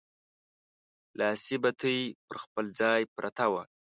[1.19, 3.63] لاسي بتۍ پر خپل ځای پرته وه.